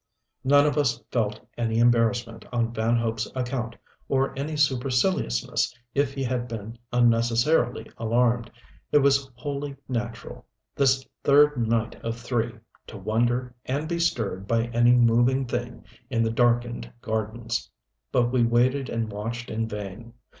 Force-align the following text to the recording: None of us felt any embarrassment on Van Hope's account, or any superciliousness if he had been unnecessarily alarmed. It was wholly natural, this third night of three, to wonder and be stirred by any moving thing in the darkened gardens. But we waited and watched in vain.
None 0.43 0.65
of 0.65 0.79
us 0.79 0.99
felt 1.11 1.39
any 1.59 1.77
embarrassment 1.77 2.43
on 2.51 2.73
Van 2.73 2.95
Hope's 2.97 3.27
account, 3.35 3.75
or 4.09 4.33
any 4.35 4.57
superciliousness 4.57 5.75
if 5.93 6.15
he 6.15 6.23
had 6.23 6.47
been 6.47 6.79
unnecessarily 6.91 7.87
alarmed. 7.99 8.49
It 8.91 8.97
was 8.97 9.29
wholly 9.35 9.75
natural, 9.87 10.43
this 10.75 11.05
third 11.23 11.55
night 11.67 12.03
of 12.03 12.17
three, 12.17 12.53
to 12.87 12.97
wonder 12.97 13.53
and 13.65 13.87
be 13.87 13.99
stirred 13.99 14.47
by 14.47 14.63
any 14.69 14.93
moving 14.93 15.45
thing 15.45 15.85
in 16.09 16.23
the 16.23 16.31
darkened 16.31 16.91
gardens. 17.03 17.69
But 18.11 18.31
we 18.31 18.43
waited 18.43 18.89
and 18.89 19.11
watched 19.11 19.51
in 19.51 19.67
vain. 19.67 20.15